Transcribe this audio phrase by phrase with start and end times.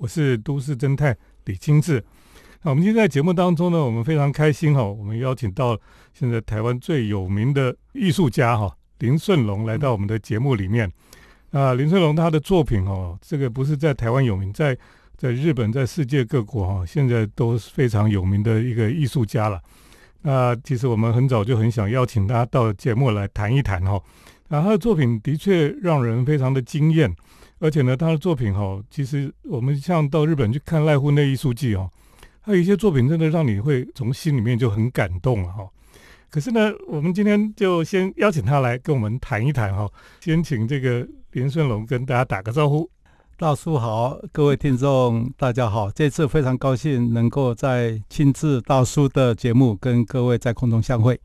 [0.00, 1.14] 我是都市侦探
[1.44, 2.02] 李金志。
[2.62, 5.78] 那我们今天在节目当中呢，我们非常开心哈，我们邀请到
[6.14, 10.90] 现在台湾最有名的艺术家哈林顺龙来到我们的节目里面。
[11.50, 14.74] 啊，林顺龙他的作品哦，这个不是在台湾有名，在
[15.18, 19.60] 在日本，在世界各国哈，现在都是非常有名的一个艺术家了。
[20.22, 24.02] 那其实我们很早就很想邀请他到节目来谈一谈哈。
[24.48, 27.14] 啊，他的作品的确让人非常的惊艳，
[27.60, 31.90] 而且呢，他的作品哈，其实我们像到日本去看濑户内艺术季哦，
[32.40, 35.68] 还有一些作品真的让你会从心里面就很感动了哈。
[36.30, 39.88] 可是呢，我们今天就先邀请他来跟我们谈一谈哈，
[40.20, 42.88] 先请这个林顺龙跟大家打个招呼。
[43.36, 51.18] 大叔好，各位听众大家好，这次非常高兴能够在亲自大叔的节目跟各位在空中相会。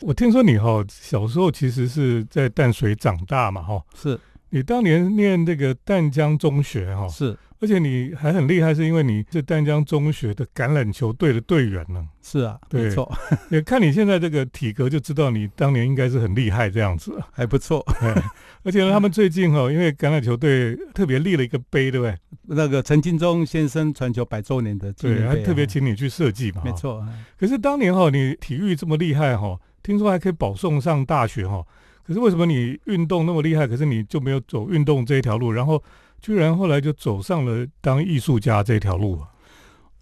[0.00, 4.18] 我听说你哈小时候其实是在淡水长大嘛哈，是
[4.50, 12.04] 你当年念这个淡江中学哈，是，而且你还很厉害，是因为你是淡江中学的橄榄球队的队员呢。
[12.20, 13.10] 是啊，没错。
[13.50, 17.84] 也看你现在这个体格就知道你当年应该是很厉害这样子，还不错。
[18.62, 22.16] 而且呢，他们最近哈，因为橄榄球队特别立了一个碑，对不对？
[22.48, 26.62] 那个陈金忠先生传球百周年的纪念碑，还特别请你去设计嘛。
[26.64, 27.06] 没错。
[27.38, 29.58] 可是当年哈，你体育这么厉害哈。
[29.82, 31.64] 听说还可以保送上大学哈，
[32.10, 35.80] 可是为什么你运动那么厉害，可是你就没有走运动这一条路，然后
[36.20, 39.28] 居然后来就走上了当艺术家这条路啊？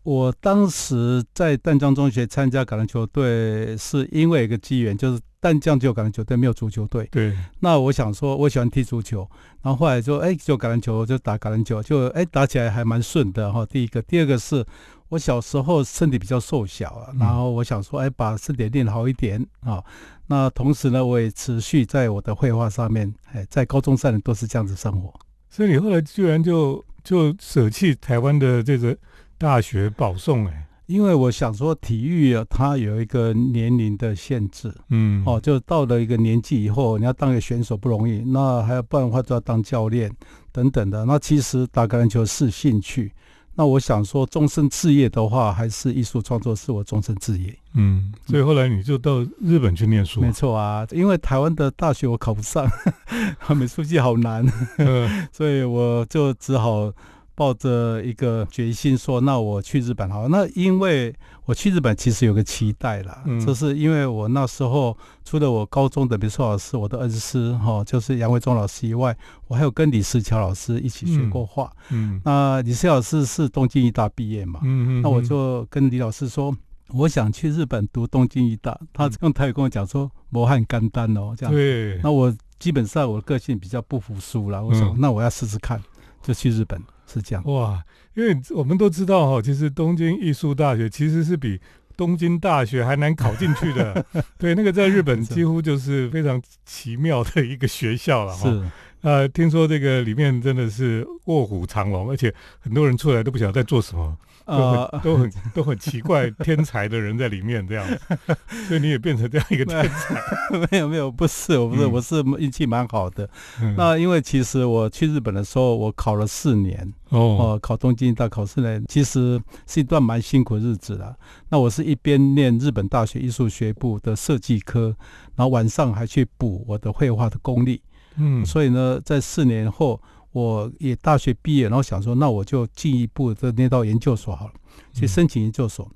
[0.05, 7.07] 我当时在淡江中学参加橄榄球队，是因为一个机缘，就是淡江只有橄榄球队，没有足球队。
[7.11, 7.37] 对。
[7.61, 9.29] 那我想说，我喜欢踢足球，
[9.61, 13.67] 然后后来就，哎，就橄榄球，就打橄榄球，就哎打起来还蛮顺的哈。
[13.67, 14.65] 第一个，第二个是。
[15.11, 19.83] 我小时候身体比较瘦小啊，然后我想说，哎，把身体练好一点啊。
[20.29, 25.13] 那同时呢，我也持续在我的绘画上面，哎，在高中三年都是这样子生活。
[25.49, 28.97] 所以你后来居然就就舍弃台湾的这个
[29.37, 30.67] 大学保送哎？
[30.87, 40.11] 因为我想说，体育啊，它有一个年龄的限制，嗯，哦，就到了一个年纪以后，你要当一个选手不容易，那还要不然的话就要当教练
[40.51, 41.05] 等等的。
[41.05, 43.13] 那其实打橄榄球是兴趣。
[43.59, 47.53] 那我想说，终身置业的话，还是艺术创作是我终身置业。
[47.75, 50.21] 嗯，所以后来你就到日本去念书。
[50.21, 52.65] 没错啊，因为台湾的大学我考不上，
[53.57, 54.47] 美术系好难，
[55.35, 56.93] 所以我就只好。
[57.39, 69.17] 抱着一个决心说：“那我去日本好。”那因为我去日本其实有个期待啦，就是因为我那时候除了我高中的美术老师，我的恩师哈，就是杨维忠老师以外，
[69.47, 71.73] 我还有跟李世桥老师一起学过画。
[71.91, 74.59] 嗯，那李世老师是东京艺大毕业嘛？
[74.65, 76.53] 嗯嗯，那我就跟李老师说，
[76.89, 78.77] 我想去日本读东京艺大。
[78.93, 82.01] 他用台语跟我讲说：“磨汗干丹哦，这样。”对。
[82.03, 85.81] 那我基本上我的个性比较不服输了，我说：“那我要试试看，
[86.29, 86.79] 就去日本。”
[87.11, 87.83] 是这样哇，
[88.15, 91.59] 因为我们都知道哈，其实东京艺术大学其实是比
[91.97, 94.05] 东京大学还难考进去的。
[94.37, 98.51] 对，那个在日本几乎就是非常奇妙的一个学校了哈。
[98.51, 98.63] 是，
[99.01, 104.15] 呃，听说这个里面真的是卧虎藏龙，而且很多人出来都不晓得在做什么。
[104.49, 108.01] 都很都很都很奇怪，天才的人在里面这样子，
[108.67, 110.59] 所以你也变成这样一个天才？
[110.71, 113.29] 没有 没有，不是，我不是，我是运气蛮好的。
[113.77, 121.15] 那因为其实我去日本的时候，我考了四年哦，考东京大考四年，其实是一段蛮辛苦的日子了。
[121.51, 124.97] 那我是一边念日本大学艺术学部的设计科，
[125.37, 127.83] 然后晚上还去补我的绘画的功力。
[128.17, 130.01] 嗯，所以呢，在四年后。
[130.33, 134.55] 我也大学毕业，然后想说，那我就进一步的念到研究所好了，
[134.93, 135.91] 去申请研究所。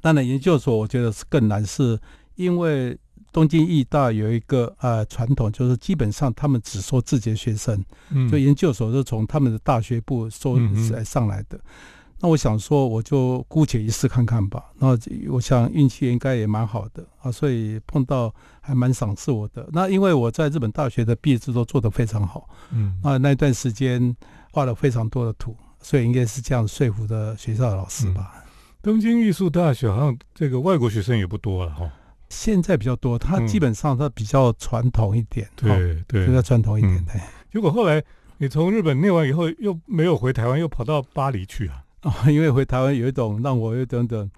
[0.00, 1.98] 当然，研究所我觉得是更难，是
[2.36, 2.96] 因为
[3.32, 7.84] 东京艺大有一个呃传统，就是基本上他们只收自己的学生，
[8.30, 10.56] 就研究所是从他们的大学部收
[10.92, 11.58] 来上来的。
[12.20, 14.72] 那我想说，我就姑且一试看看吧。
[14.78, 14.98] 那
[15.30, 19.68] 我想运气应该也蛮好的啊，所以碰到还蛮赏识我的。
[19.72, 24.16] 那因为我在日本大学的毕业制作做得非常好，嗯，那，那段时间
[24.52, 28.44] 画了非常多的图，所以应该是这样说服的学校的老师吧。
[28.82, 31.88] 东京艺术大学好像这个外国学生也不多了哈，
[32.30, 37.04] 现在比较多，它基本上它比较传统一点，对对，比较传统一点。
[37.04, 37.20] 对，
[37.52, 38.02] 结果后来
[38.38, 41.84] 你从日本念完以后，又没有回台湾，又跑到巴黎去啊。
[42.02, 44.30] 哦， 因为回台湾有一种让我有点点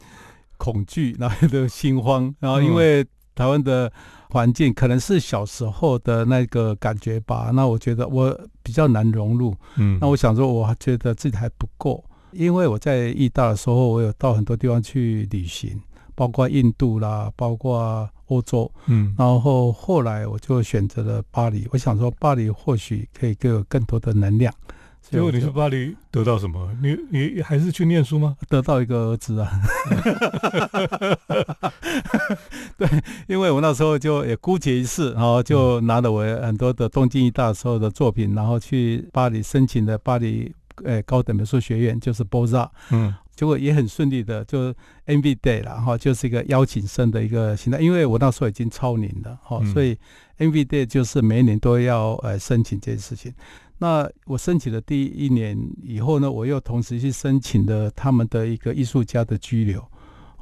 [0.57, 3.05] 恐惧，然后有点心慌， 然后因为
[3.35, 3.91] 台湾的
[4.31, 15.81] 环境可能是小时候的那个感觉吧，那我觉得我比较难融入，嗯，那我想说，我觉得自己还不够，因为我在意大的时候，我有到很多地方去旅行，
[16.15, 24.53] 包括印度啦，包括欧洲，嗯，然后后来我就选择了巴黎，我想说巴黎或许可以给我更多的能量。
[25.03, 26.71] 结果你去巴黎得到什么？
[26.81, 28.37] 你你还是去念书吗？
[28.49, 29.51] 得到一个儿子啊。
[32.79, 32.89] 对，
[33.27, 40.55] 因为我那时候就也姑且一试，然后就拿了我很多的东京一大时候的作品，然后去巴黎申请的巴黎
[40.85, 44.73] 呃高等美术学院，就是 b o z a 嗯，结果也很顺利的，就
[45.07, 47.81] n v Day 了哈，就是一个邀请生的一个形态。
[47.81, 49.99] 因为我那时候已经超龄了哈，所以
[50.37, 53.35] n v Day 就是每一年都要呃申请这件事情。
[53.83, 59.83] 那我申请的第一年以后呢，我又同时去申请了他们的一个艺术家的居留，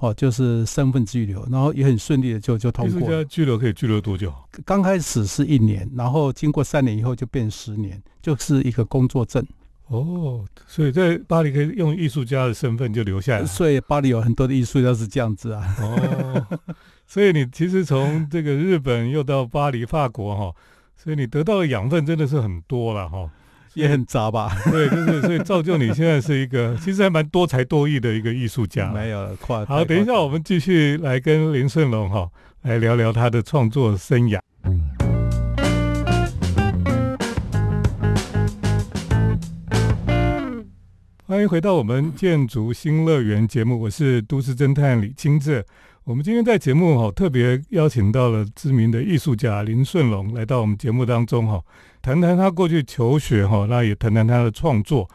[0.01, 3.01] 哦，就是身份居留，然后也很顺利的就就通过。
[3.01, 4.35] 艺术家居留可以居留多久？
[4.67, 9.47] 刚开始是一年，然后经过三年以后就变十年，就是一个工作证。
[9.87, 13.47] 哦，所以在巴黎可以用艺术家的身份就留下来。
[13.47, 15.77] 所以巴黎有很多的艺术家是这样子啊。
[15.81, 16.59] 哦，
[17.07, 20.53] 所以你其实从这个日本又到巴黎、法国哈。
[21.01, 23.31] 所以你得到的养分真的是很多了哈，
[23.75, 24.51] 也很杂吧？
[24.69, 28.91] 对，就是所以造就你现在是一个 其实还蛮多才多艺的一个艺术家。
[28.93, 32.29] 没有跨好，等一下我们继续来跟林顺龙哈
[32.63, 34.41] 来聊聊他的创作生涯。
[41.27, 45.65] 欢迎回到我们建筑新乐园节目，我是都市侦探李清志。
[46.09, 51.63] 我们今天在节目哈特别邀请到了知名的艺术家林顺龙来到我们节目当中哈，
[52.01, 55.07] 谈谈他过去求学哈，那也谈谈他的创作。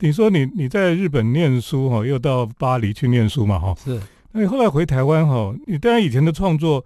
[0.00, 3.74] 你说你你在日本念书哈，又到巴黎去念书嘛哈？
[3.82, 3.98] 是。
[4.32, 6.84] 那你后来回台湾哈，你当然以前的创作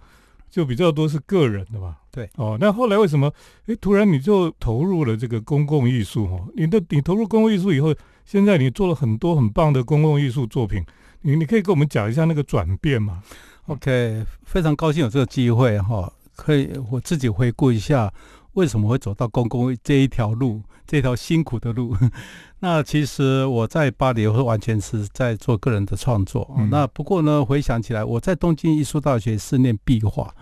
[0.49, 1.97] 就比较多是个人的嘛？
[2.09, 2.29] 对。
[2.37, 3.29] 哦，那后来为什么
[3.65, 6.39] 哎突然你就投入了这个公共艺术哈？
[6.55, 7.93] 你的你投入公共艺术以后，
[8.23, 10.81] 现在你做了很多很棒的公共艺术作品。
[11.21, 13.21] 你你可以跟我们讲一下那个转变吗
[13.67, 18.11] ？OK，非常高兴有这个机会哈，可以我自己回顾一下
[18.53, 21.95] 为什么会走到公共这一条路，这条辛苦的路。
[22.59, 26.55] 那其实我在巴黎是完全是在做个人的创作。
[26.69, 30.33] 那不过呢，回想起来，我在东京艺术大学是念壁画，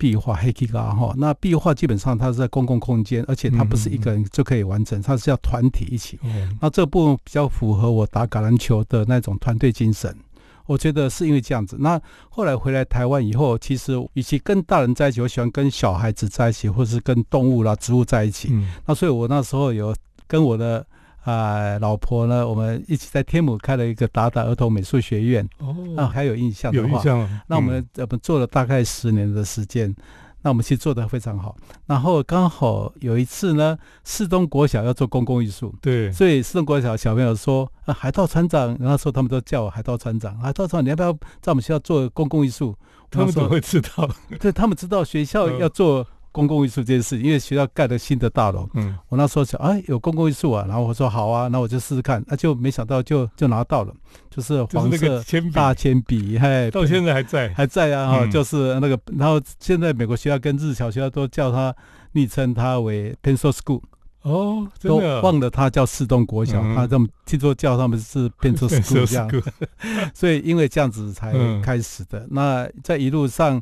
[0.00, 1.14] 壁画黑漆嘎哈。
[1.18, 6.18] 那壁画基本上它是在公共空间，而且它不是一个人就可以完成，它是要团体一起。
[6.60, 10.16] 那这部分比较符合我打橄榄球的那种团队精神。
[10.64, 11.76] 我觉得是因为这样子。
[11.80, 18.56] 那后来回来台湾以后，其实与其跟大人在一起，我喜欢跟小孩子在一起，或是跟动物啦、植物在一起。
[18.86, 19.94] 那所以我那时候有
[20.26, 20.86] 跟我的
[21.22, 25.48] 啊老婆呢，我们一起在天母开了一个达达儿童美术学院。
[25.58, 27.40] 哦，那还有印象的话，有印象。
[27.46, 29.94] 那我们我们做了大概十年的时间。
[30.42, 41.12] 那我们其实做的非常好，然后刚好有一次呢，四东国小要做公共艺术，对，所以四东国小小朋友说，啊，海盗船长，然后说他们都叫我海盗船长，海盗船长，你要不要
[41.42, 42.74] 在我们学校做公共艺术？
[43.10, 44.08] 他们怎么会知道？
[44.40, 46.06] 对，他们知道学校要做。
[46.32, 53.92] 公共艺术这件事，因为学校盖了新的大楼，嗯，我那时候想，哎，有公共艺术啊，然后我说好啊，那我就试试看，那就没想到就就拿到了，
[54.30, 55.22] 就是黄色
[55.52, 61.74] 大铅笔，嘿，到现在还在，还在啊，哈，就是那个，然后现在美国学校跟日侨学校都叫它
[62.12, 63.82] 昵称它为 Pencil School，
[64.22, 69.28] 哦，都忘了他叫四栋国小，他这么听说叫他们是 Pencil School 这样，
[70.14, 73.60] 所以因为这样子才开始的，那在一路上。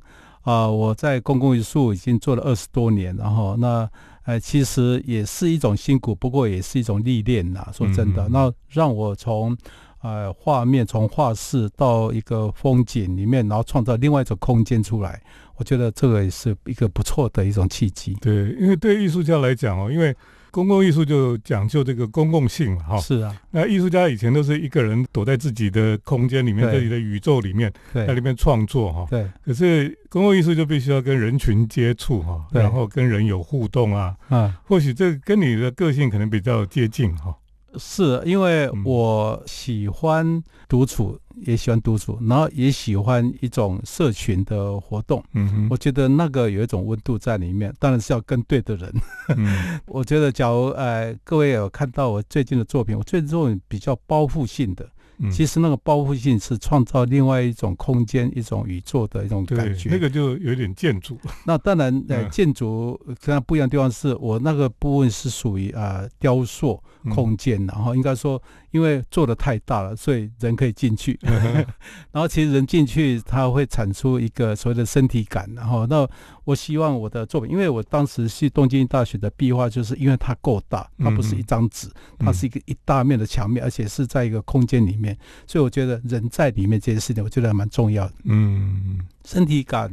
[0.49, 3.87] 啊，我在公共艺术已经做了二十多年，然后那
[4.25, 7.69] 呃，其实也是一种辛苦，不过也是一种历练呐。
[7.71, 9.55] 说真的，那让我从
[10.01, 15.21] 呃画面，从画室到一个风景里面，然后创造另外一种空间出来，
[15.57, 18.15] 我觉得这个也是一个不错的一种契机。
[18.15, 20.17] 对，因为对艺术家来讲哦，因为。
[20.59, 22.99] 公共艺术就讲究这个公共性了哈。
[22.99, 29.07] 是啊，那艺术家以前都是一个人躲在自己的空间里面，自己的宇宙里面，在里面创作哈。
[29.09, 29.25] 对。
[29.45, 34.17] 可是公共艺术就必须要跟人群接触哈，然后跟人有互动啊。
[34.29, 34.59] 啊。
[34.65, 37.33] 或许这跟你的个性可能比较接近哈。
[37.77, 41.19] 是因为我喜欢独处。
[41.47, 45.23] 也喜欢独处，然后也喜欢一种社群的活动。
[45.35, 48.93] 嗯哼，我觉得那个有一种温度在里面，当然是要跟对的人。
[49.37, 54.85] 嗯， 我觉得假如呃各位有看到我最近的作品，我最近作品比较包袱性的。
[55.31, 59.89] 其实那个包覆性是创造另外一种空间、一种宇宙的一种感觉。
[59.91, 61.19] 那个就有点建筑。
[61.45, 68.41] 那当然，呃，建筑跟它不一样的地方是我那个部分是属于啊雕塑空间，然后应该说。
[68.71, 71.19] 因为做的太大了，所以人可以进去。
[72.13, 75.49] 然后其实人进去，它会产出一个所谓的身体感。
[75.55, 76.09] 然后，那
[76.45, 88.15] 我希望我的作品，因为我当时去东京大学的壁画，就是因为它够大，它不是一张纸，它是一个一大面的墙面，而且是在一个空间里面，所以我觉得人在里面这件事情，我觉得还蛮重要的。
[88.25, 89.91] 嗯，身体感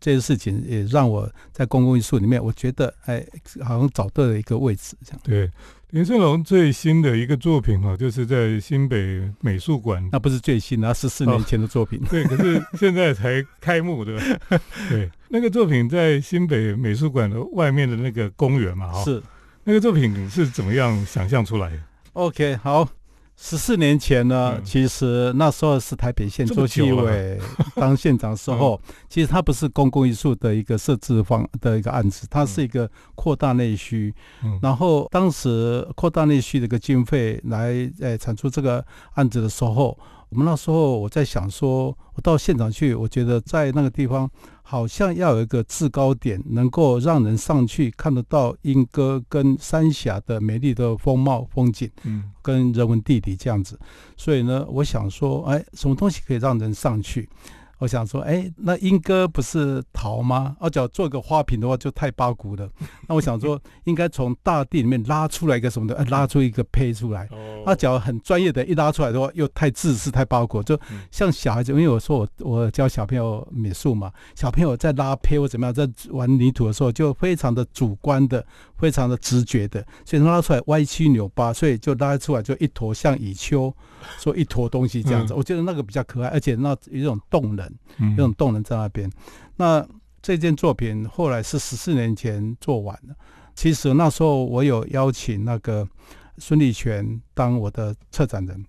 [0.00, 3.24] 这件事情也让我在公共艺术里面，我觉得哎，
[3.62, 5.20] 好像找到了一个位置，这样。
[5.24, 5.50] 对。
[5.94, 10.04] 林顺龙最新的一个作品哈，就是在新北美术馆。
[10.10, 12.02] 那不是最新的，十四年前的作品。
[12.10, 14.60] 对，可是现在才开幕，对吧？
[14.90, 19.04] 对，那个作品在新北美术馆的外面的那个公园嘛，哈。
[19.04, 19.22] 是。
[19.62, 21.78] 那个作品是怎么样想象出来的
[22.14, 22.88] ？OK，好。
[23.36, 27.38] 十四年前呢，其实那时候是台北县周继伟
[27.74, 34.14] 当县长时候，其实它不是公共艺术的一个设置方的一个案子，它是一个扩大内需。
[34.62, 39.98] 然后当时扩大内需的一个经费来呃产出这个案子的时候。
[40.34, 44.28] 我们那时候我在想说，我到现场去，我觉得在那个地方
[44.64, 53.78] 好像要有一个制高点，能够让人上去看得到莺歌跟三峡的美丽的风貌风景，嗯，跟人文地理这样子。
[54.16, 57.28] 所以呢，我想说，哎，什么东西可以让人上去？
[57.78, 60.56] 我想说，哎，那莺歌不是桃吗？
[60.60, 62.68] 而且做个花瓶的话就太八股了。
[63.08, 67.28] 那我想说，应该从大地里面拉出来一个什么的，拉出一个胚出来。
[67.66, 70.78] 那假如很专业的，一拉出来的话，又太自私、太八股，就
[71.10, 71.72] 像小孩子。
[71.72, 78.44] 因为我说我我教小朋友美术嘛，小朋友在拉胚或怎么样，在玩泥土的时候，就非常的主观的。
[78.84, 83.74] 非常的直觉的，所以拉出来歪七扭八，所以就拉出来就一坨像蚁丘，
[84.20, 85.32] 说一坨东西这样子。
[85.32, 87.66] 我觉得那个比较可爱，而且那有一种动能，
[88.10, 89.10] 有种动能在那边。
[89.56, 89.82] 那
[90.20, 93.16] 这件作品后来是十四年前做完的。
[93.54, 95.88] 其实那时候我有邀请那个
[96.36, 98.66] 孙立权当我的策展人。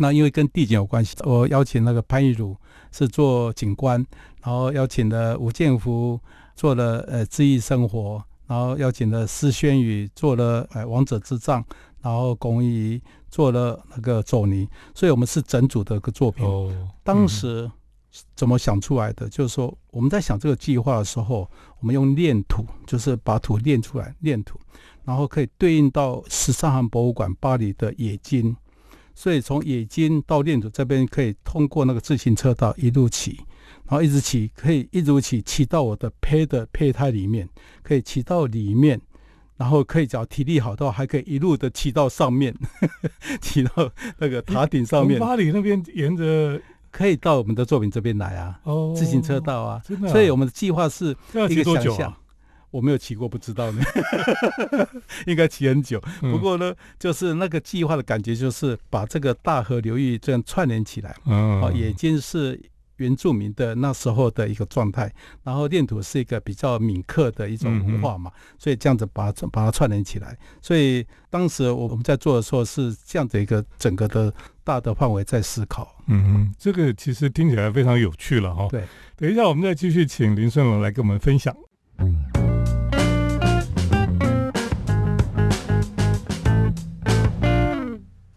[0.00, 2.56] 那因为跟地景有关系，我邀请那个潘玉茹
[2.90, 4.04] 是做景观，
[4.42, 6.20] 然后邀请了吴建福
[6.56, 8.20] 做了呃恣意生活。
[8.48, 11.62] 然后邀请了施轩宇做了哎王者之杖，
[12.00, 16.44] 然后龚仪做了那个走泥，所以我们是整组的一个作品。
[17.04, 17.70] 当时
[18.34, 19.28] 怎么想出来的？
[19.28, 24.58] 就是说我们在想这个计划的时候，我们用炼土，就是把土炼出来，炼土，
[25.04, 28.56] 然后可以对应到十三行博物馆巴黎的冶金，
[29.14, 33.38] 所以从冶金到炼土这边可以通过那个自行车道一路起。
[33.88, 37.48] 然后一直骑，可以一直骑，骑到我的胚的胚胎里面，
[37.82, 39.00] 可以骑到里面，
[39.56, 42.54] 然后可以只要体力好的话，还可以一路的骑到上面，
[43.40, 45.18] 骑到那个塔顶上面。
[45.18, 50.08] 巴黎那边沿着可以到我们的作品这边来啊，哦，自行车道啊，真的。
[50.10, 51.16] 所以我们的计划是
[51.48, 52.14] 一个想象，
[52.70, 53.82] 我没有骑过，不知道呢，
[55.26, 55.98] 应该骑很久。
[56.20, 62.60] 不过呢，就是那个计划的感觉，就是把这个大河流域这样串联起来，哦，也就是。
[62.98, 65.12] 原住民的那时候的一个状态，
[65.42, 70.36] 然后炼土是一个比较闽客的一种文化嘛，所以这样子把它把它串联起来。
[70.60, 75.96] 所以当时我们在做的时候是这样的一个整个的大的范围在思考。
[76.06, 78.68] 嗯嗯，这个其实听起来非常有趣了哈。
[78.70, 78.84] 对，
[79.16, 81.54] 等一下我们再继续请林顺龙来跟我们分享。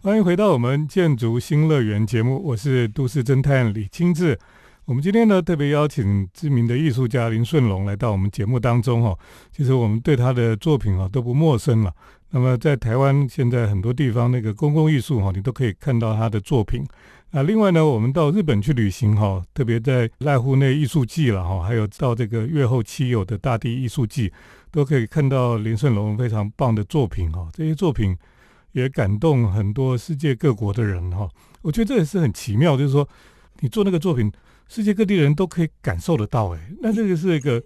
[0.04, 4.36] 欢迎回到我们建筑新乐园节目，我是都市侦探李清志。
[4.84, 9.16] 我们今天呢特别邀请知名的艺术家林顺龙来到我们节目当中哈。
[9.52, 11.94] 其实我们对他的作品啊都不陌生了。
[12.30, 16.84] 那么在台湾现在很多地方那个公共艺术哈，你都可以看到他的作品。
[17.30, 24.32] 那另外呢，我们到日本去旅行哈，特别在濑户内艺术季了哈，还有到这个月后七友的大地艺术季，
[24.72, 27.48] 都可以看到林顺龙非常棒的作品哈。
[27.52, 28.16] 这些作品。
[28.72, 31.28] 也感动很多世界各国的人哈，
[31.62, 33.08] 我觉得这也是很奇妙，就是说
[33.60, 34.30] 你做那个作品，
[34.68, 37.62] 世界各地的人都可以感受得到，哎，那这个是一个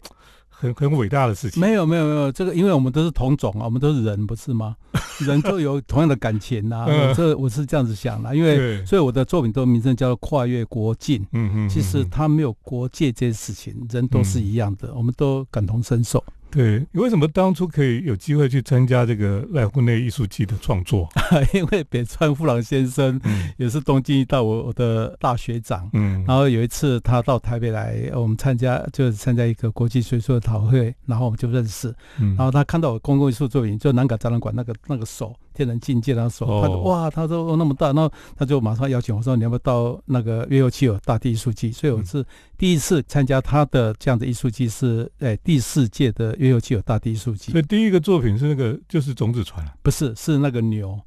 [0.48, 1.60] 很很伟大的事情。
[1.60, 4.76] 没有没有没有，这个因为我们都是同种啊，我们都是人，不是吗？
[5.26, 6.84] 人都有同样的感情呐，
[7.16, 11.26] 这我是这样子想的，因为所以我的作品都名称叫做跨越国境。
[11.32, 16.22] 嗯嗯，其实它没有国界这件事情，人都是一样的，我们都感同身受。
[16.56, 21.06] 对，你为什么当初可以有机会去参加这个濑户内艺术季的创作？
[21.52, 23.20] 因为北川富朗先生
[23.58, 35.36] 也是东京一大我我的大学长，嗯，然后有一次他到台北来，我们参加就是参加一个国际学术的讨会，然后我们就认识，嗯然后他看到我公共艺术作品，就南港展览馆那个那个手。
[35.56, 41.72] 天人境界，他说：“他说哇，他说那么大，那他就马上邀请我说，你要不要到那个约有七有大地艺术季？
[41.72, 42.22] 所以我是
[42.58, 47.50] 第一次参加他的这样的艺术季，是诶第四届的约有七有大地艺术季。
[47.52, 51.00] 所以第一个作品是那个就是种子船，不是是那个牛。”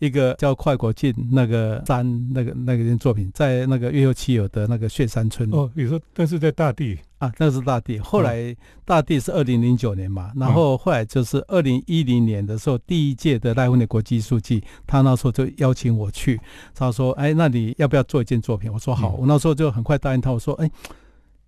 [0.00, 7.98] 一个叫快国进那个山那个那个件作品，在那个月有七友的那个雪山村哦，你说但是在大地啊，那是大地。
[7.98, 8.54] 后来
[8.84, 16.40] 大地是二零零九年嘛，然后后来就是二零一零年的时候，第一届的赖文的国际艺术季，他那时候就邀请我去，
[16.74, 20.70] 他说：“哎，那你要不要做一件作品？”我说：“好。”我那时候就很快答应他，我说：“哎，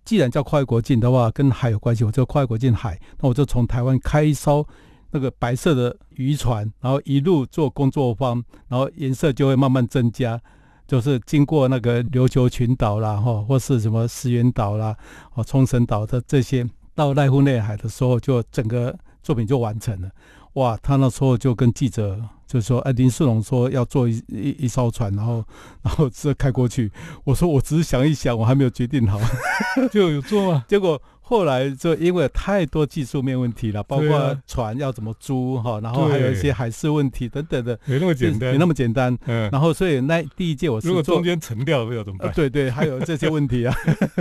[0.03, 4.65] 既然叫跨国境的话，跟海有关系，我就跨国境海，那我就从台湾开一艘。”
[5.09, 10.39] 那个白色的渔船，然后一路做工作坊，然后颜色就会慢慢增加，
[10.87, 14.95] 就是经过那个琉球群岛啦，哈，或是什么石垣岛啦，
[15.33, 16.65] 哦，冲绳岛的这些，
[16.95, 20.09] 到濑户内海的时候，就整个作品就完成了。
[20.53, 25.43] 哇，他那时候就跟记者就说：“哎，林世龙说要做一一一艘船，然后
[25.83, 26.91] 然后这开过去。”
[27.25, 29.19] 我说：“我只是想一想，我还没有决定好，
[29.91, 30.99] 就有做吗？” 结果。
[31.29, 39.13] 后来就因为太多技术面问题了，包括船要怎么租哈，然后还有一些海事问题等等的，没那么简单，没那么简单。
[39.25, 42.31] 嗯，然后所以那第一届我是如果中间沉掉了要怎么办？
[42.33, 43.75] 对对，还有这些问题啊。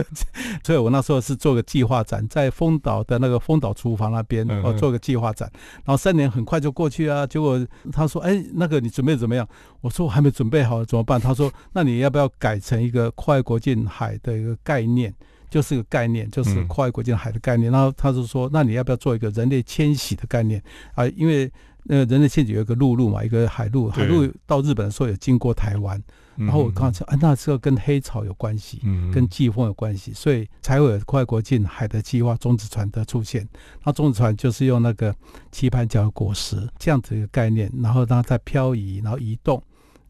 [0.66, 5.48] 所以我那时候是做个计划展，在丰岛的那个丰岛厨房那边，我做个计划展。
[5.84, 9.48] 然后三年很快就过去啊，结果他说：“哎，那个你准备怎么样？”
[9.80, 15.14] 我说：“我还没准备好，怎么办？”他说：“那你要不要改成一个跨越国境海的一个概念？”
[15.50, 17.70] 就是个概念，就是跨越国境海的概念。
[17.70, 20.62] 然后他就说：“那你要不要做一个人类迁徙的概念
[20.94, 21.06] 啊？
[21.08, 21.50] 因为
[21.88, 26.02] 呃，人类迁徙有一个陆路嘛，一个海路，海路到日本的时候也经过台湾。
[26.34, 33.48] 然后我刚才啊，那这个跟黑潮有关系，跟季风有关系，所以才会有跨越国境海的计划中子船的出现。
[33.84, 35.14] 那中子船就是用那个
[35.50, 39.62] 棋盘角果实这样子一个概念，然后让它在漂移，然后移动，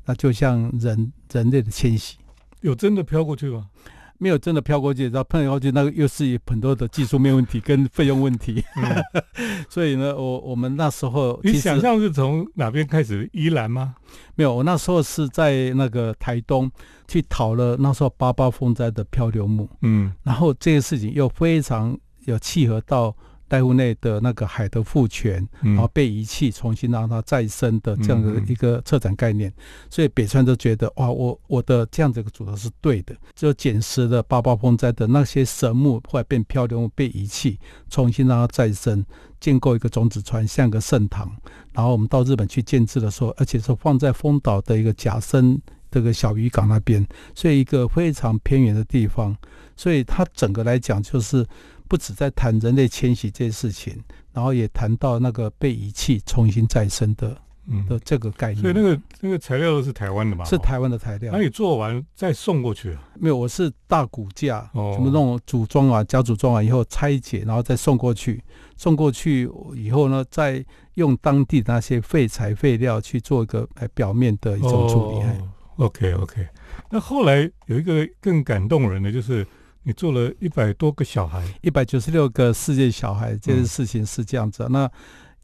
[0.04, 2.16] 那就像人人类的迁徙，
[2.60, 3.68] 有真的飘过去吗？”
[4.18, 8.64] 没有真的飘过去，然后碰过去，那个又是很多的技术面问题跟费用问题。
[9.68, 13.28] 所以呢，我我们那时候你想象是从哪边开始？
[13.32, 13.94] 宜兰吗？
[14.34, 16.70] 没有，我那时候是在那个台东
[17.08, 19.68] 去讨了那时候八八风灾的漂流木。
[19.82, 23.16] 嗯，然后这个事情又非常有契合到。
[23.48, 29.52] 带户内的那个海的复权，然后被遗弃，重新让它再生的这样的一个策展概念，
[29.88, 33.14] 所以北川就觉得哇，我我的这样子一个组合是对的。
[33.34, 39.04] 就捡拾了八八风灾的那些神木，后来变漂流木被遗弃，重新让它再生，
[39.38, 41.30] 建构一个种子船，像个圣堂。
[41.72, 45.60] 然后我们到日本去建制的时候，而且是放在丰岛的一个假生
[45.90, 49.36] 这个小渔港那边，所以一个非常偏远的地方，
[49.76, 51.46] 所以它整个来讲就是。
[51.88, 57.36] 不止在谈人类迁徙这些事情，然后也谈到那个被遗弃重新再生的
[57.68, 58.60] 嗯的这个概念。
[58.60, 60.44] 所以那个那个材料都是台湾的嘛？
[60.44, 61.32] 是台湾的材料。
[61.32, 62.96] 那你做完再送过去？
[63.14, 68.42] 没有，我是大骨架，什么那种组装啊，加组装完以后拆解，然后再送过去。
[68.76, 75.26] 送过去以后呢，再用当地那些废材废料去做一个表面的一种处理。
[75.76, 76.46] OK OK。
[76.90, 79.46] 那后来有一个更感动人的就是。
[79.86, 84.66] 你做了一百多个小孩，一百九十六个世界小孩，这件事情是这样子。
[84.68, 84.90] 那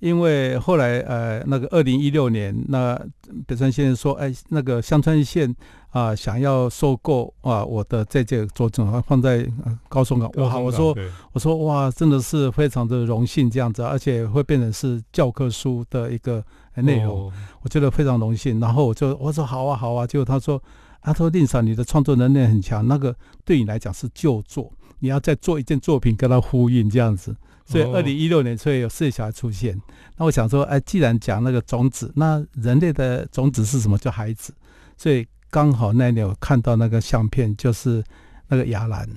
[0.00, 3.00] 因为后来呃，那个二零一六年，那
[3.46, 5.54] 北川先生说，哎，那个香川县
[5.90, 9.46] 啊，想要收购啊，我的在这件作品放在
[9.88, 10.28] 高松港。
[10.38, 10.92] 哇，我说
[11.32, 17.30] 我说哇，真的是非常的荣幸这样子，而且会变成是教科书的一个内容，
[17.62, 18.58] 我觉得非常荣幸。
[18.58, 20.60] 然后我就我说好啊好啊，结果他说。
[21.02, 27.34] 他说：“令嫂，你的创作能力很强，那个对你来讲是旧作，你要再做一件作品跟他呼应这样子。
[27.64, 29.80] 所以二零一六年，所以有四小孩出现。
[30.16, 33.98] 那我想说，哎，既然讲那个种子，那人类的种子是什么？
[33.98, 34.54] 叫孩子。
[34.96, 38.04] 所以刚好那年我看到那个相片，就是
[38.48, 39.08] 那个亚兰，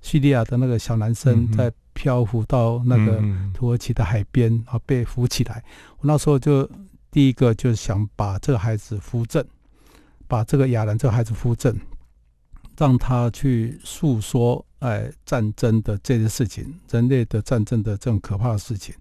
[0.00, 3.22] 叙利亚的那个小男生在漂浮到那个
[3.52, 5.62] 土耳其的海边，然后被扶起来。
[5.98, 6.68] 我那时候就
[7.10, 9.44] 第一个就想把这个孩子扶正。”
[10.28, 11.76] 把这个亚兰这个孩子扶正，
[12.76, 18.94] 让他去诉说哎战争的这些事情，人类的战争的这种可怕的事情。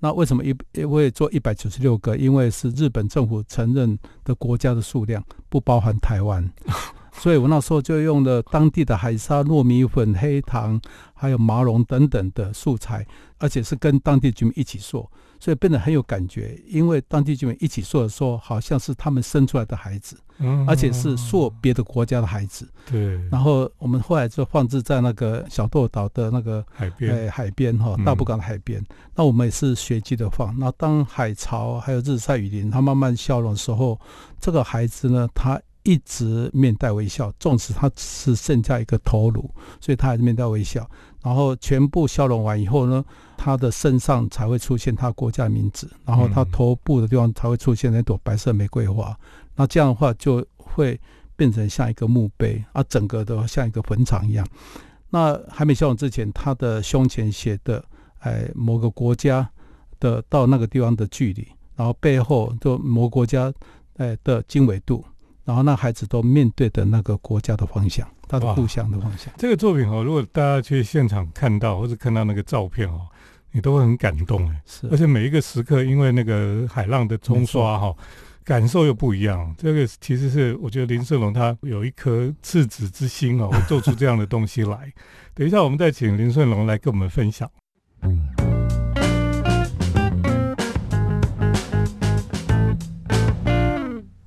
[0.00, 2.16] 那为什么一因为做一百九十六个？
[2.16, 6.48] 因为是日本政府承认的国家的数量不包含台湾，
[7.18, 10.80] 所以我那时候就用了当地的海沙、糯米粉、黑糖，
[11.14, 13.06] 还有麻蓉等等的素材，
[13.38, 15.10] 而且是跟当地居民一起做。
[15.40, 22.68] 所以变得很有感觉，因为当地居民一起做的说，好像是他们生出来的孩子，嗯而且是说别的国家的孩子。
[22.90, 23.14] 对。
[23.30, 28.84] 然后我们后来就放置在那个小豆岛的那个海边，海边哈，大埔港的海边。
[29.14, 30.52] 那我们也是随机的放。
[30.58, 33.96] 那当海潮还有日晒雨淋，它慢慢消融的时候，
[34.40, 40.86] 这个孩子呢，他一直面带微笑，纵使他是剩下一个头颅，所以他还是面带微笑。
[41.22, 43.02] 然后全部消融完以后呢，
[43.38, 49.18] 他的身上才会出现他国家名字，然后他头部的地方才会出现那朵白色玫瑰花。
[49.56, 51.00] 那这样的话就会
[51.36, 54.46] 变成像一个墓碑，啊，整个的像一个坟场一样。
[55.08, 57.82] 那还没消融之前，他的胸前写的
[58.18, 59.48] 哎某个国家
[59.98, 63.50] 的到那个地方的距离，然后背后就某国家
[63.96, 65.02] 哎的经纬度，
[65.48, 68.06] 然后那孩子都面对的那个国家的方向。
[68.28, 69.32] 他的故乡的方向。
[69.38, 73.00] 这个作品哦，如果大家去现场看到，或者看到那个照片哦，
[73.50, 74.60] 你都会很感动哎。
[74.66, 77.94] 是而且每一个时刻，因为那个海浪的冲刷哈，
[78.44, 79.54] 感受又不一样。
[79.56, 84.92] 这个其实是我觉得林顺龙他有一颗赤子之心哦，会做出这样的东西来。
[85.32, 87.50] 等一下我们再请林顺龙来跟我们分享。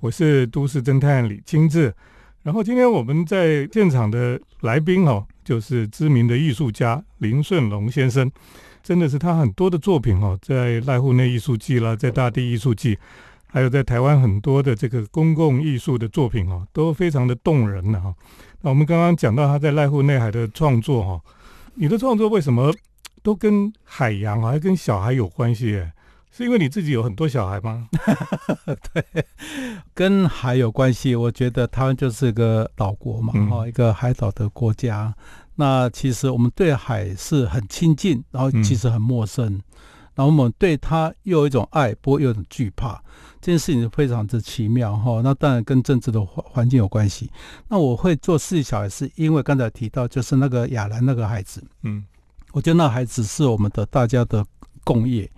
[0.02, 1.94] 我是都市侦探李清志，
[2.42, 8.30] 然后今天我们在现场的来宾哦，就是知名的艺术家林顺龙先生。
[8.82, 12.98] 真的是他很多的作品哦，在濑户内艺术季啦，在大地艺术季，
[13.46, 18.12] 还有在台湾很多的这个公共艺术的作品哦，都非常的动人的哈。
[18.62, 21.22] 那我们刚刚讲到他在濑户内海的创作哈，
[21.76, 22.74] 你的创作为什么
[23.22, 25.80] 都跟海洋还跟小孩有关系？
[26.32, 27.90] 是因为你自己有很多小孩吗？
[28.94, 29.26] 对，
[29.94, 31.14] 跟海有关系。
[31.14, 35.14] 我觉得台湾就是个岛国嘛，哈、一个海岛的国家。
[35.56, 39.46] 那其实我们对海是很亲近，然后其实很陌生，
[40.16, 43.04] 然后我们对它又有一种爱，不过又有种惧怕。
[43.42, 45.20] 这件事情非常之奇妙哈。
[45.22, 47.30] 那当然跟政治的环环境有关系。
[47.68, 52.06] 那我会做世纪小孩，是因为刚才提到就是那个亚兰那个孩子，嗯，
[52.54, 54.46] 我觉得那孩子是我们的大家的
[54.86, 55.30] 共业。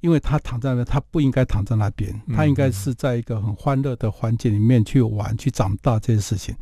[0.00, 6.54] 因为他躺在那，他不应该躺在那边，他应该是在一个很欢乐的环境里面去玩、去长大这些事情。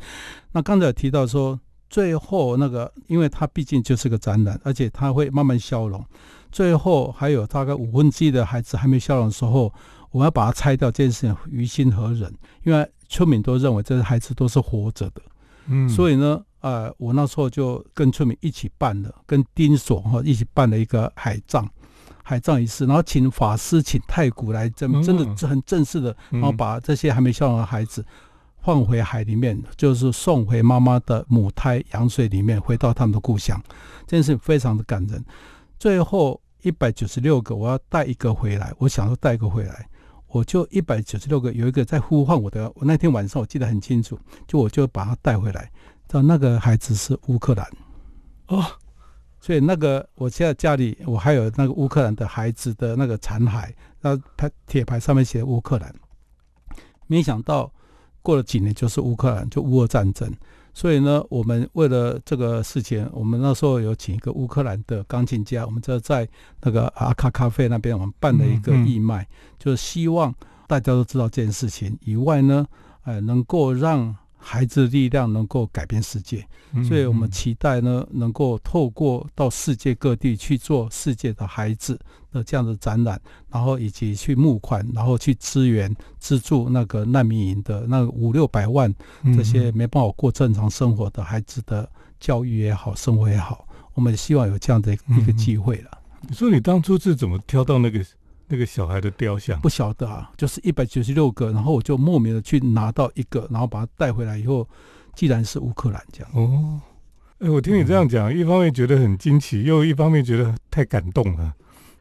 [0.51, 6.03] 那刚才有提到说，最后那个，因为他毕竟就是个展览，而且他会慢慢消融，
[6.51, 9.73] 最后还有大概五分之一的孩子还没消融的时候，
[10.11, 12.33] 我们要把它拆掉，这件事情于心何忍？
[12.63, 15.21] 因为村民都认为这些孩子都是活着的，
[15.67, 21.67] 嗯，所以呢，呃，我那时候就跟村民一起办了，跟丁所哈一起办了一个海葬。
[22.29, 28.05] 海葬仪式，然后请法师、请太古来，真真的很正式的，然后把这些还没消亡的孩子
[28.61, 33.59] 放回海里面，就是送回妈妈的母胎羊水里面，回到他们的故乡。
[34.05, 35.25] 这件事非常的感人。
[35.79, 39.89] 最后一百九十六个，我要带一个回来，我想说带一个回来，
[40.27, 42.71] 我就一百九十六个有一个在呼唤我的。
[42.75, 45.71] 我那天晚上我记得很清楚，就我就把他带回来，
[46.07, 47.67] 到那个孩子是乌克兰
[48.49, 48.63] 哦。
[49.41, 53.71] 所以那个，我现在家里我还有那个乌克兰的孩子的那个残骸，
[54.01, 55.93] 那牌铁牌上面写乌克兰。
[57.07, 57.71] 没想到
[58.21, 60.29] 过了几年就是乌克兰，就乌俄战争。
[60.73, 66.27] 所以呢，我们为了这个事情，我们那时候有请一个乌克兰的钢琴家，我们就在
[66.61, 70.33] 那个阿卡咖啡那边，我们办了一个义卖，就是希望
[70.67, 72.67] 大家都知道这件事情以外呢，
[73.03, 74.15] 呃，能够让。
[74.41, 76.47] 孩子的力量能够改变世界，
[76.87, 81.99] 所以我们期待呢，能够透过到世界各地去做世界的孩子
[82.31, 88.93] 的这样的展览，然后以及去募款，然后去支援资助那个难民营的那五六百万
[89.35, 91.87] 这些没办法过正常生活的孩子的
[92.19, 95.91] 教育也好，生活也好，我们希望有这样的一个机会了。
[96.27, 98.03] 你说你当初是怎么挑到那个？
[98.49, 104.67] 那个小孩的雕像不晓得啊，就是一百九十六个，然后我就莫名的去拿到一个，然后把它带回来以后，
[105.15, 106.81] 既然是乌克兰这样哦，
[107.37, 111.53] 哎，我听你这样讲，一方面觉得很惊奇，又一方面觉得太感动了。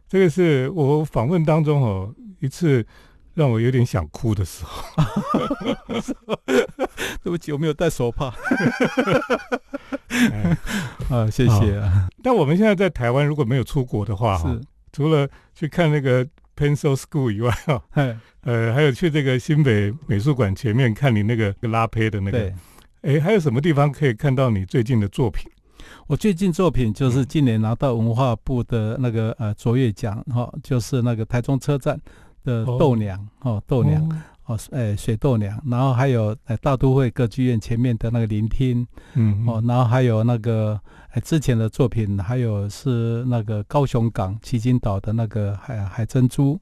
[0.08, 2.86] 这个是我访问当中哦一次
[3.34, 4.82] 让我有点想哭的时候。
[7.22, 8.32] 对不起，我没有带手帕。
[11.10, 12.08] 啊，谢谢啊。
[12.22, 14.60] 但我们现在在台湾，如果没有出国的话，是
[14.92, 16.26] 除了去看那个。
[16.58, 17.80] Pencil School 以外 哈，
[18.40, 22.52] 呃，还有去这个新北美术馆前面看你那个拉胚的那个，
[23.02, 25.48] 哎，还有什么地方可以看到你最近的作品？
[26.08, 31.96] 我最近作品就是今年拿到文化部的那个呃卓越奖哈，就是那个台中车站
[32.42, 34.02] 的豆娘哦，豆娘
[34.46, 40.80] 哦，哎水豆娘，然后还有呃大都会歌剧院前面的那个聆听，嗯哦，然后还有那个。
[41.18, 46.56] 哎，之前的作品还有是那个高雄港七金岛的那个海海珍珠，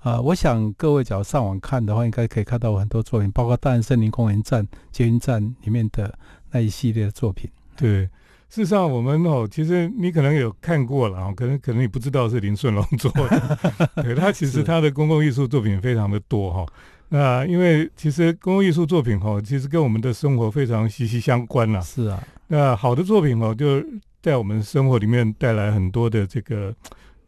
[0.00, 6.18] 啊，我想各位只要上网看的话，应该可以看到我很多作品，包括大安森林公园站、捷运站里面的
[6.50, 7.50] 那一系列的作品。
[7.76, 8.04] 对，
[8.48, 13.58] 事实上我们哦，其实你可能有看过了啊，可能可能你不知道是林顺龙做的，
[14.02, 16.64] 对他其实他的公共艺术作品非常的多哈。
[17.10, 21.82] 那因为其实公共艺术作品哈，其实跟我们的生活非常息息相关了。
[21.82, 22.18] 是啊。
[22.52, 23.80] 那好的作品哦，就
[24.20, 26.74] 在我们生活里面带来很多的这个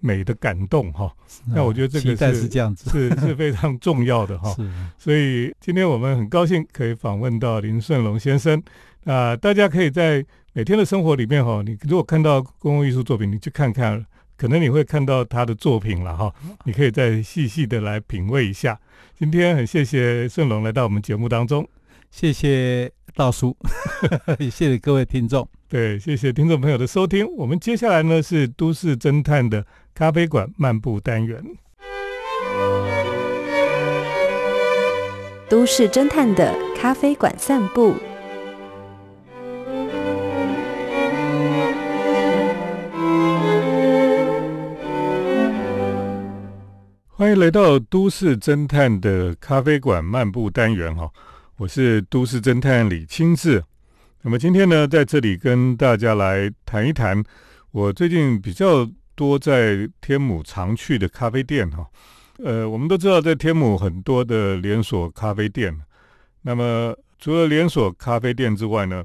[0.00, 1.08] 美的感动哈。
[1.46, 4.52] 那我觉得这个是这样子，是是非常重要的哈。
[4.98, 8.60] 所以今天我们很高兴可以访问到林顺龙先生。
[9.04, 14.04] 啊，大家可以在每天的生活里面哈，你如果看到公共艺术作品，你去看看，
[14.36, 16.34] 可能你会看到他的作品了哈。
[16.64, 18.76] 你可以再细细的来品味一下。
[19.16, 21.64] 今天很谢谢顺龙来到我们节目当中。
[22.10, 23.56] 谢谢大叔，
[24.38, 25.48] 谢谢各位听众。
[25.68, 27.26] 对，谢谢听众朋友的收听。
[27.36, 31.42] 我们接下来呢是都市侦探的咖啡馆漫步单元。
[35.48, 37.94] 都市侦探的咖啡馆散步。
[47.08, 51.08] 欢迎来到都市侦探的咖啡馆漫步单元哈，
[51.58, 53.62] 我是都市侦探李清志。
[54.22, 57.22] 那么今天呢，在这里跟大家来谈一谈
[57.72, 61.86] 我最近比较多在天母常去的咖啡店哈。
[62.42, 65.78] 呃，我们都知道在天母很多的连锁咖啡店，
[66.40, 69.04] 那么除了连锁咖啡店之外呢，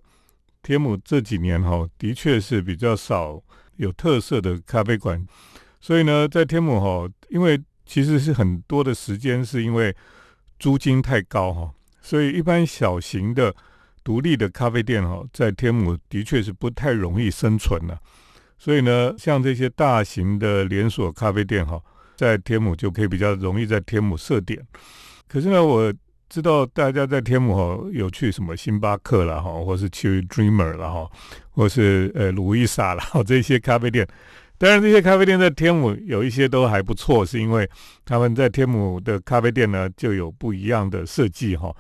[0.64, 3.44] 天母这几年哈的确是比较少
[3.76, 5.24] 有特色的咖啡馆，
[5.82, 9.94] 所以呢，在天母哈，因为其实是很多的时间，是因为
[10.58, 11.72] 租金太高哈，
[12.08, 13.54] 所以一般小型的
[14.02, 18.00] 独立的咖啡店哈，在天母的确是不太容易生存了。
[18.58, 21.78] 所以呢，像这些大型的连锁咖啡店哈，
[22.16, 24.66] 在天母就可以比较容易在天母设点。
[25.28, 25.94] 可是呢，我
[26.30, 31.12] 知道大家在天母哈有去什么星巴克了哈，或是去 Dreamer 了哈，
[31.52, 34.08] 或是呃鲁伊莎了这些咖啡店。
[34.60, 37.70] 当然，这些咖啡店在天母有一些都还不错，是因为
[38.04, 41.72] 他们在天母的咖啡店呢就有不一样的设计哈。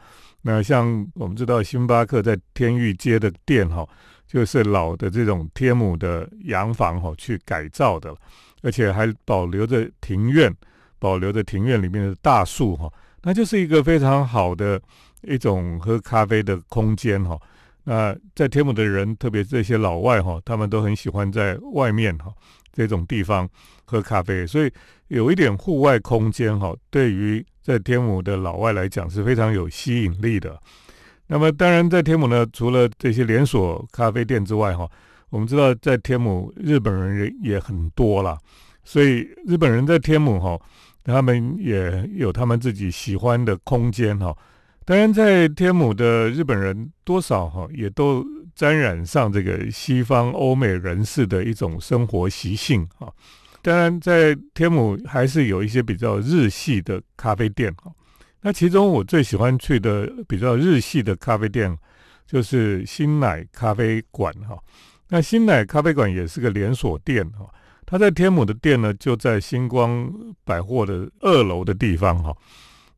[0.43, 3.83] 那像我们知道星巴克在天域街的店哈，
[4.27, 8.15] 就是老的这种天母的洋房哈去改造的，
[8.61, 10.55] 而且还保留着庭院，
[10.99, 12.87] 保留着庭院里面的大树哈，
[13.23, 14.79] 那就是一个非常好的
[15.23, 17.37] 一种喝咖啡的空间哈。
[17.83, 22.31] 那在天母的人，特别这些老外哈，他们都很喜欢在外面哈。
[22.77, 23.49] 这种地方
[23.85, 24.71] 喝咖啡，所以
[25.07, 30.55] 有一点户外空间哈，对于在天母的老外来讲是非常有吸引力的。
[31.25, 34.87] 那么当然，在天母呢，除了这些连锁咖啡店之外哈，
[35.31, 38.37] 我们知道在天母日本人也很多了，
[38.83, 40.55] 所以日本人在天母哈，
[41.03, 44.37] 他们也有他们自己喜欢的空间哈。
[44.85, 48.23] 当然，在天母的日本人多少哈，也都。
[48.57, 53.07] 沾染上这个西方欧美人士的一种生活习性啊，
[53.61, 57.91] 当然在天母还是有一些比较日系的咖啡店哈。
[58.41, 61.77] 那其中我最喜欢去的比较日系的咖啡店
[62.25, 64.57] 就是新奶咖啡馆哈。
[65.09, 67.47] 那新奶咖啡馆也是个连锁店哈，
[67.85, 70.11] 它在天母的店呢就在星光
[70.43, 72.35] 百货的二楼的地方哈。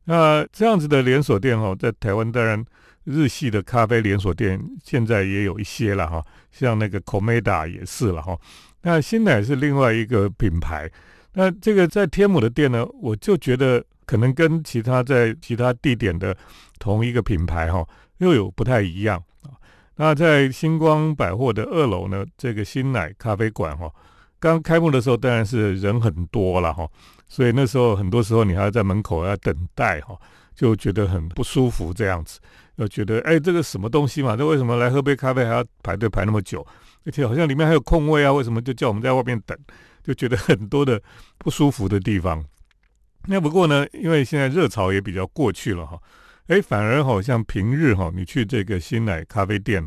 [0.04, 2.64] 那这样子的连锁店哈，在台湾当然。
[3.04, 8.38] 日系的咖啡连锁店现在也有一些了哈，像那个 Komeda 也是了哈。
[8.82, 10.90] 那新奶是另外一个品牌。
[11.32, 16.36] 那这个在天母的店呢，我就觉得可能跟其他在其他地点的
[16.78, 17.86] 同一个品牌哈，
[18.18, 19.54] 又有不太一样啊。
[19.96, 23.88] 那在星光百货的二楼呢，这个新奶咖啡馆哈，
[24.38, 26.88] 刚开幕的时候当然是人很多了哈，
[27.28, 30.18] 所以那时候很多时候你还要在门口要等待哈，
[30.54, 32.40] 就觉得很不舒服这样子。
[32.80, 34.36] 要觉得哎，这个什么东西嘛？
[34.36, 36.66] 这为什么来喝杯咖啡还要排队排那么久？
[37.04, 38.32] 而且好像里面还有空位啊？
[38.32, 39.56] 为什么就叫我们在外面等？
[40.02, 41.00] 就觉得很多的
[41.38, 42.42] 不舒服的地方。
[43.26, 46.00] 那不过呢，因为现在热潮也比较过去了哈，
[46.46, 49.86] 哎，反而好像平日哈，你去这个新奶咖啡店，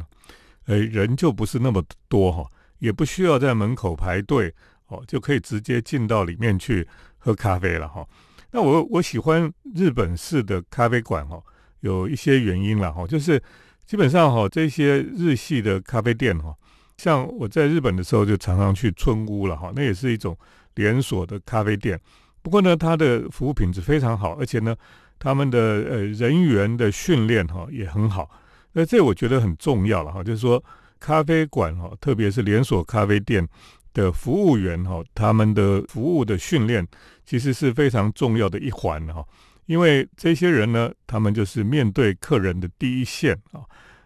[0.66, 2.46] 哎，人就不是那么多哈，
[2.78, 4.54] 也不需要在门口排队
[4.88, 8.06] 哦，就可以直接进到里面去喝咖啡了哈。
[8.52, 11.42] 那我我喜欢日本式的咖啡馆哈。
[11.84, 13.42] 有一些原因了哈，就是
[13.86, 16.56] 基本上哈，这些日系的咖啡店哈，
[16.98, 20.36] 像我在日本的时候就常常去村屋了哈，那也是一种
[20.76, 22.00] 连锁的咖啡店。
[22.42, 24.74] 不过呢，它的服务品质非常好，而且呢，
[25.20, 28.30] 他们的呃人员的训练哈也很好。
[28.72, 30.64] 那这我觉得很重要了哈，就是说
[31.02, 33.46] 咖啡馆哈，特别是连锁咖啡店
[33.94, 36.88] 的服务员哈，他们的服务的训练
[37.26, 39.22] 其实是非常重要的一环哈。
[39.66, 43.62] 因为这些人呢，他们就是面对客人的第一线啊。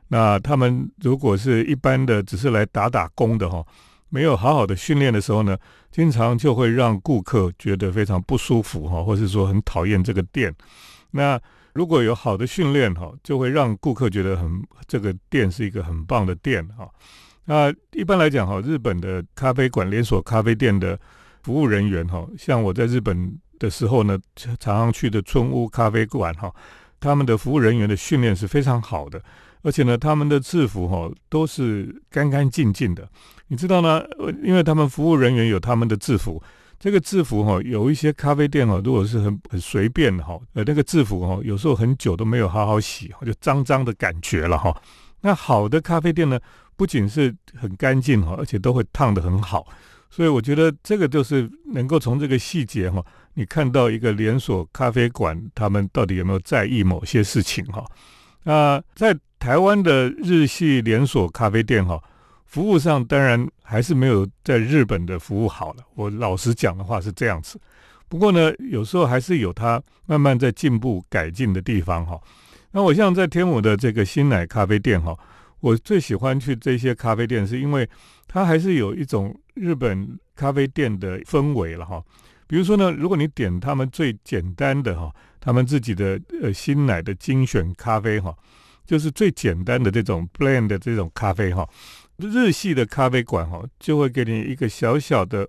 [0.09, 3.65] 那他们如果是一般的，只是来打打工的哈，
[4.09, 5.57] 没有好好的训练的时候呢，
[5.91, 10.53] 经常就会让顾客觉得非常不舒服哈，或是说很讨厌这个店。
[11.11, 11.37] 那
[11.73, 16.89] 如果有好的训练哈，就会让顾客觉得很这个店是一个很棒的店哈。
[17.45, 20.97] 那一般来讲哈，日本的咖啡馆连锁咖啡店的
[21.41, 23.37] 服务人员哈，像我在日本。
[23.59, 26.53] 的时候呢，常常去的村屋咖啡馆哈，
[26.99, 29.21] 他们的服务人员的训练是非常好的，
[29.61, 33.07] 而且呢，他们的制服哈都是干干净净的。
[33.47, 34.03] 你知道呢，
[34.43, 36.41] 因为他们服务人员有他们的制服，
[36.79, 44.75] 这个制服哈，有一些咖啡店哈，如果是很很随便哈，呃，那个制服哈，有时候很久都没有好好洗，就脏脏的感觉了哈。
[45.21, 46.39] 那好的咖啡店呢，
[46.75, 49.65] 不仅是很干净哈，而且都会烫得很好。
[50.09, 53.03] 所以我觉得这个就是能够从这个细节哈，
[53.38, 57.86] 你看到一个连锁咖啡馆他们到底有没有在意某些事情哈。
[58.41, 62.02] 那在台湾的日系连锁咖啡店哈，
[62.47, 65.84] 服务上当然还是没有在日本的服务好了。
[65.93, 67.62] 我老实讲的话是这样子。
[68.10, 72.19] 不过呢，有时候还是有它慢慢在进步改进的地方哈。
[72.71, 75.15] 那我像在天母的这个新奶咖啡店哈，
[75.60, 77.88] 我最喜欢去这些咖啡店，是因为
[78.28, 82.04] 它还是有一种日本咖啡店的氛围了哈。
[82.47, 88.36] 比如说呢，如果你点他们最简单的哈，他们自己的呃新奶的精选咖啡哈，
[88.86, 91.67] 就是最简单的这种 blend 的这种咖啡哈，
[92.17, 95.47] 日系的咖啡馆哈就会给你一个小小的。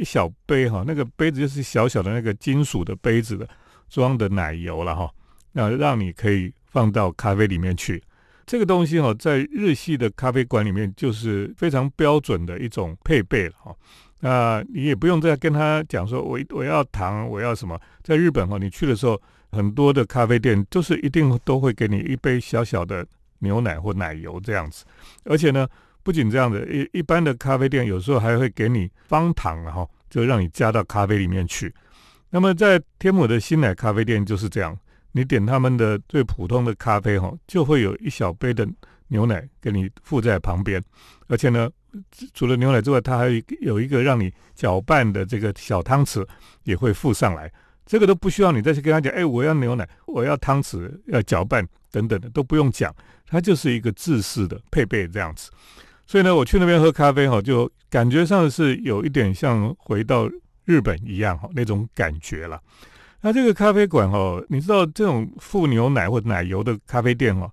[0.00, 3.48] 一小杯哈，那个杯子就是小小的那个金属的杯子的
[3.88, 5.10] 装的奶油了哈，
[5.50, 8.00] 那让你可以放到咖啡里面去。
[8.46, 13.74] 这个东西哈，在日系的咖啡馆里面就是非常标准的一种配备了哈。
[14.20, 17.80] 那你也不用再跟他讲说，我我要糖，我要什么。
[18.02, 19.20] 在日本哈，你去的时候，
[19.52, 23.06] 很多的咖啡店就是一定都会给你一杯小小的
[23.38, 24.84] 牛奶或奶油这样子，
[25.24, 25.66] 而且呢。
[26.04, 31.74] 不仅这样子，一一般的咖啡店有时候还会给你方糖哈，就让你加到咖啡里面去。
[32.30, 34.74] 那么在天母的新奶咖啡店就是这样，
[35.12, 38.66] 你点他们的最普通的咖啡哈，就会有一小杯的
[39.08, 40.82] 牛奶给你附在旁边，
[41.26, 41.68] 而且呢，
[42.34, 46.26] 除了牛奶之外，它还有有一个让你搅拌的这个小汤匙
[46.64, 47.50] 也会附上来。
[47.86, 52.94] 这个都不需要你再去跟他讲，哎，我要牛奶，我要汤匙，要搅拌等等的都不用讲，
[53.26, 55.50] 它就是一个自式的配备这样子。
[56.06, 60.28] 所以呢，我去那边喝咖啡哈，就感觉上是有一点像回到
[60.66, 62.60] 日本一样哈那种感觉了。
[63.22, 67.50] 那这个咖啡馆哈，你知道这种附牛奶或奶油的咖啡店哈，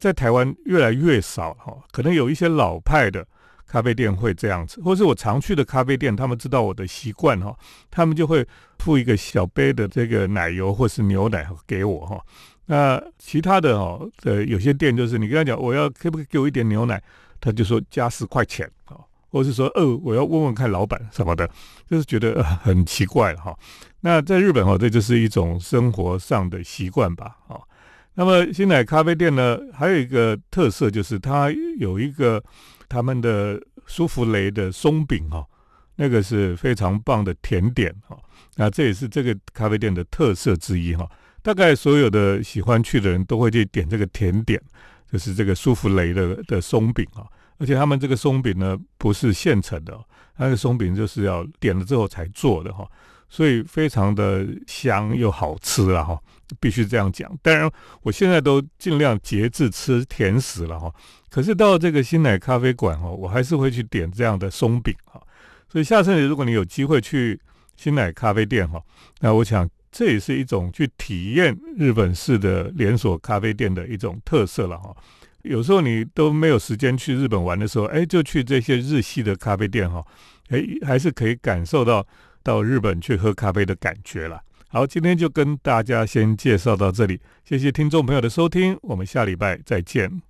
[0.00, 1.76] 在台湾越来越少哈。
[1.92, 3.24] 可能有一些老派的
[3.70, 7.56] 咖啡店会这样子，或是我常去的咖啡店，他们知道我的习惯哈，
[7.88, 8.44] 他们就会
[8.80, 12.20] 附一个小杯的这个奶油或是牛奶给我哈。
[12.66, 17.00] 那其他的哈，呃，有些店就是你跟他讲，我要可不可以给我一点牛奶？
[17.40, 18.98] 他就说加十块钱啊，
[19.30, 21.48] 或是说哦，我要问问看老板什么的，
[21.88, 23.56] 就是觉得很奇怪哈。
[24.00, 27.60] 那在日本哈，这就是一种生活上的习惯吧啊。
[28.14, 32.42] 那么新奶咖啡店呢，还有一个特色就是它有一个
[32.90, 35.42] 他们的舒芙蕾的松饼哈，
[35.96, 38.14] 那个是非常棒的甜点哈。
[38.56, 41.10] 那这也是这个咖啡店的特色之一哈。
[41.40, 44.60] 大概所有的喜欢去的人都会去点这个甜点。
[45.12, 47.26] 就是这个舒芙蕾的的松饼啊，
[47.58, 49.98] 而且他们这个松饼呢不是现成的，
[50.36, 52.88] 那个松饼就是要点了之后才做的哈，
[53.28, 56.16] 所以非常的香又好吃了哈，
[56.60, 57.28] 必须这样讲。
[57.42, 57.68] 当然，
[58.02, 60.94] 我现在都尽量节制吃甜食了哈，
[61.30, 65.22] 可是到这个新奶咖啡馆哈，我还是会去点这样的松饼哈。
[65.68, 67.40] 所以下次如果你有机会去
[67.76, 68.82] 新奶咖啡店哈，
[69.20, 69.66] 那我想。
[69.92, 74.94] 这也是一种去体验日本式的连锁咖啡店的一种特色了哈。
[75.42, 80.00] 有时候你都没有时间去日本玩的时候，哎，就去这些日系的咖啡店哈，
[80.50, 82.06] 哎，还是可以感受到
[82.44, 84.40] 到日本去喝咖啡的感觉了。
[84.68, 90.29] 好，今天就跟大家先介绍到这里，谢谢听众朋友的收听，我们下礼拜再见。